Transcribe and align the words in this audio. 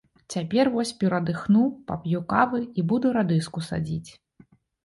Цяпер 0.35 0.69
вось 0.75 0.93
перадыхну, 1.03 1.61
пап'ю 1.91 2.23
кавы 2.33 2.63
і 2.79 2.87
буду 2.93 3.15
радыску 3.19 3.59
садзіць. 3.69 4.09